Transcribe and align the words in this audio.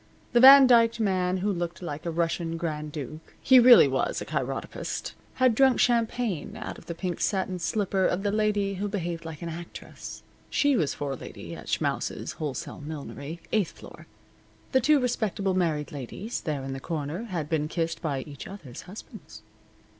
The 0.33 0.39
Van 0.39 0.67
Dyked 0.67 0.99
man 0.99 1.37
who 1.45 1.51
looked 1.53 1.79
like 1.79 2.07
a 2.07 2.09
Russian 2.09 2.57
Grand 2.57 2.91
Duke 2.91 3.35
(he 3.39 3.59
really 3.59 3.87
was 3.87 4.19
a 4.19 4.25
chiropodist) 4.25 5.13
had 5.35 5.53
drunk 5.53 5.79
champagne 5.79 6.57
out 6.57 6.79
of 6.79 6.87
the 6.87 6.95
pink 6.95 7.19
satin 7.21 7.59
slipper 7.59 8.07
of 8.07 8.23
the 8.23 8.31
lady 8.31 8.73
who 8.73 8.87
behaved 8.87 9.25
like 9.25 9.43
an 9.43 9.49
actress 9.49 10.23
(she 10.49 10.75
was 10.75 10.95
forelady 10.95 11.55
at 11.55 11.67
Schmaus' 11.69 12.31
Wholesale 12.37 12.81
Millinery, 12.81 13.41
eighth 13.51 13.73
floor). 13.73 14.07
The 14.71 14.81
two 14.81 14.99
respectable 14.99 15.53
married 15.53 15.91
ladies 15.91 16.41
there 16.41 16.63
in 16.63 16.73
the 16.73 16.79
corner 16.79 17.25
had 17.25 17.47
been 17.47 17.67
kissed 17.67 18.01
by 18.01 18.21
each 18.21 18.47
other's 18.47 18.81
husbands. 18.89 19.43